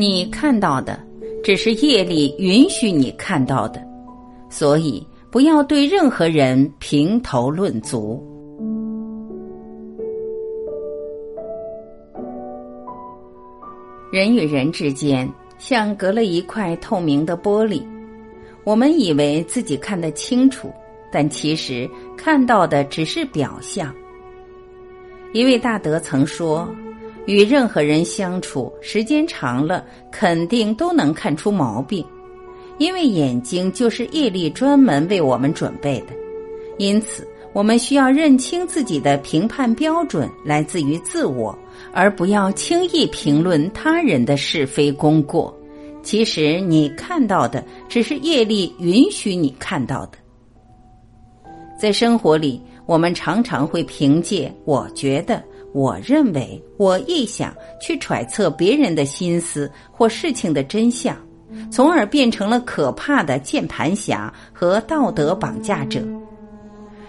[0.00, 0.96] 你看到的
[1.42, 3.84] 只是业力允许你看到的，
[4.48, 8.24] 所以不要对任何人评头论足。
[14.12, 17.82] 人与人之间像隔了一块透明的玻璃，
[18.62, 20.70] 我们以为自己看得清楚，
[21.10, 23.92] 但其实看到的只是表象。
[25.32, 26.68] 一位大德曾说。
[27.28, 32.02] 与任何人相处时间长了，肯定都能看出毛病，
[32.78, 36.06] 因为眼睛就是业力专门为我们准备的。
[36.78, 41.56] 因此，我们需要认清自己的评判标准来自于自我，
[41.92, 45.54] 而不要轻易评论他人的是非功过。
[46.02, 50.12] 其实，你看到的只是业力允许你看到的。
[51.78, 55.42] 在生活里，我们常常会凭借“我觉得”。
[55.72, 61.16] 我认为，我臆想去揣测别人的心思或事情的真相，
[61.70, 66.02] 从而变成了可怕的键盘侠和道德绑架者。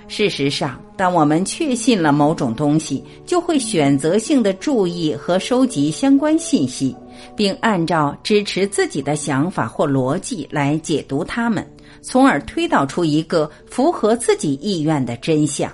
[0.08, 6.96] 事实上，当我们确信了某种东西，就会选择性的注意和收集相关信息，
[7.36, 11.64] 并按照支持自己的想法或逻辑来解读它们，
[12.02, 15.72] 从而推导出一个符合自己意愿的真相。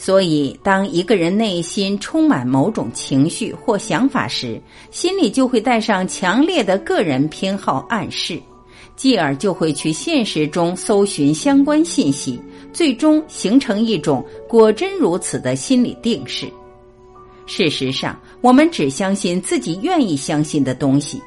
[0.00, 8.40] 所以，当一个人内心充满某种情绪或想法时，心里就会带上强烈的个人偏好暗示，
[8.94, 12.40] 继而就会去现实中搜寻相关信息，
[12.72, 16.46] 最终形成一种果真如此的心理定势。
[17.44, 21.20] 事实上，我们只相信自己愿意相信的东西，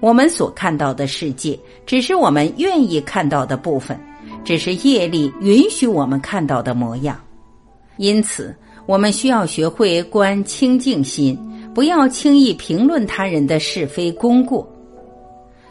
[0.00, 4.00] 我们所看到的世界只是我们愿意看到的部分，
[4.42, 7.20] 只是业力允许我们看到的模样。
[7.96, 8.54] 因此，
[8.86, 11.38] 我们需要学会观清净心，
[11.74, 14.70] 不要轻易评论他人的是非功过。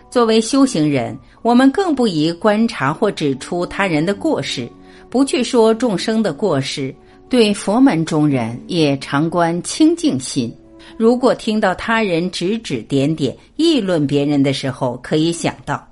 [0.10, 4.70] 作为修行人，我们更不宜观察或指出他人的过失，
[5.10, 6.94] 不去说众生的过失。
[7.28, 10.56] 对佛门中人，也常观清净心。
[10.96, 15.86] 如果听到他人指指点点、议论别人的时候，可以想到，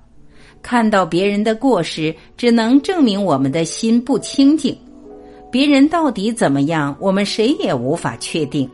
[0.61, 4.77] 看到别人的过失，只能证明我们的心不清净。
[5.53, 8.67] 别人到底怎么样，我们谁也无法确定，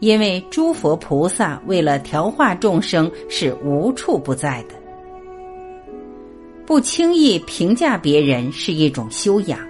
[0.00, 4.74] 因为诸佛菩萨为了调化众生是无处不在的。
[6.66, 9.60] 不轻易评价别人是一种修养。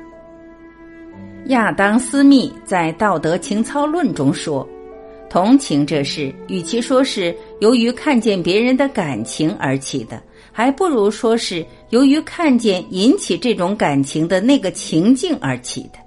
[1.49, 4.67] 亚当·斯密在《道德情操论》中说
[5.29, 10.19] ：“同情这事，与其说是由于看见别人的感情而起的，
[10.51, 15.99] 还不如说是由于看见引起这种感情的那个情境而起的。”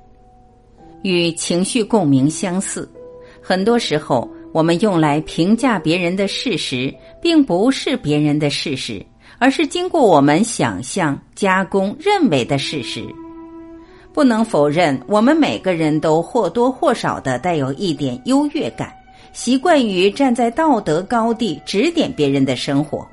[1.03, 2.89] 与情绪共鸣相似，
[3.41, 9.05] 很多时候我们用来评价别人的事实，并不是别人的事实，
[9.37, 13.03] 而是经过我们想象、加工、认为的事实。
[14.13, 18.91] 不能否认，我们每个人都或多或少的带有一点优越感，
[19.31, 23.07] 习惯于站在道德高地指点别人的生活。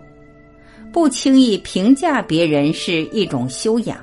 [0.91, 3.99] 不轻易评价别人是一种修养。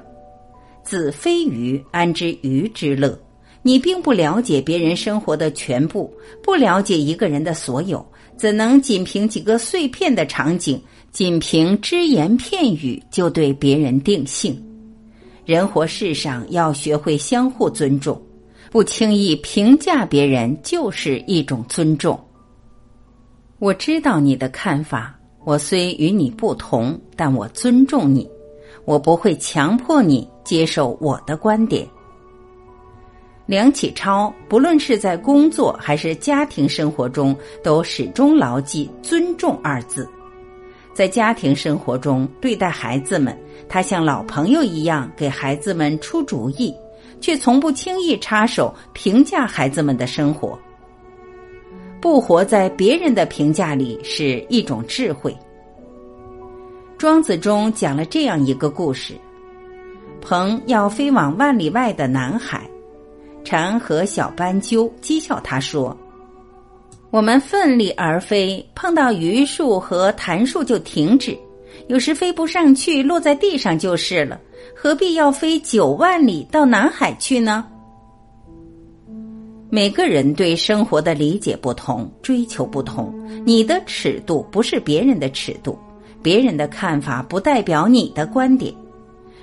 [0.83, 3.17] 子非鱼，安知鱼之乐？
[3.63, 6.11] 你并不了解别人生活的全部，
[6.41, 8.03] 不了解一个人的所有，
[8.35, 14.59] 怎能仅凭几个碎片的场景，仅凭只言片语就对别人定性？
[15.45, 18.19] 人活世上要学会相互尊重，
[18.71, 22.19] 不轻易评价别人就是一种尊重。
[23.59, 28.27] 我知道你的看法，我虽与你不同，但我尊重你，
[28.85, 31.87] 我不会强迫你接受我的观点。
[33.51, 40.07] 梁启超不论是在工作还是家庭生活中，都始终牢记“尊重”二字。
[40.93, 46.73] 在家庭生活中，对待孩子们，他像老朋友一样给孩子们出主意，
[47.19, 50.57] 却从不轻易插手评价孩子们的生活。
[51.99, 55.37] 不活在别人的评价里是一种智慧。
[56.97, 59.13] 庄子中讲了这样一个故事：
[60.21, 62.65] 鹏要飞往万里外的南海。
[63.43, 65.95] 蝉和小斑鸠讥笑他说
[67.11, 71.33] ：“我们奋力而飞，碰到榆树和檀树就停止；
[71.87, 74.39] 有时飞不上去，落在地上就是了。
[74.75, 77.65] 何必要飞九万里到南海去呢？”
[79.69, 83.13] 每个人对生活的理解不同，追求不同。
[83.45, 85.79] 你的尺度不是别人的尺度，
[86.21, 88.73] 别人的看法不代表你的观点。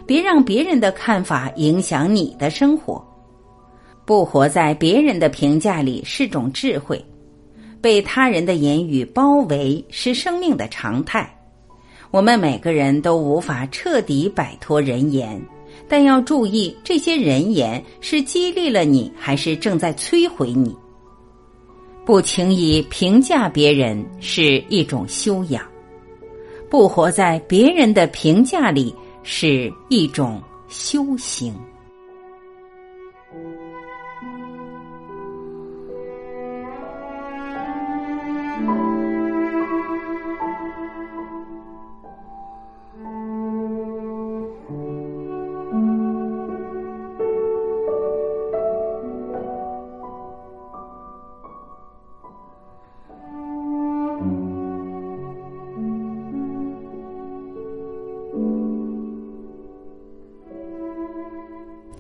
[0.07, 3.03] 别让别人的看法影响你的生活。
[4.09, 6.99] 不活在别人的评价里是种智慧。
[7.79, 11.29] 被他人的言语包围是生命的常态。
[12.11, 15.39] 我们每个人都无法彻底摆脱人言，
[15.87, 20.75] 但要注意，这些人言是激励了你，还是正在摧毁你？
[22.07, 25.63] 不轻易评价别人是一种修养，
[26.71, 31.55] 不活在别人的评价里是一种修行。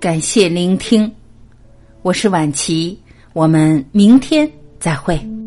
[0.00, 1.12] 感谢聆听，
[2.02, 2.98] 我是晚琪，
[3.34, 5.37] 我们明天再会。